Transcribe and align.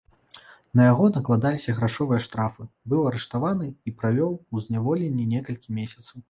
На 0.79 0.85
яго 0.91 1.09
накладаліся 1.17 1.75
грашовыя 1.79 2.21
штрафы, 2.27 2.65
быў 2.95 3.05
арыштаваны 3.11 3.69
і 3.87 3.95
правёў 4.01 4.33
у 4.55 4.65
зняволенні 4.65 5.29
некалькі 5.37 5.79
месяцаў. 5.83 6.17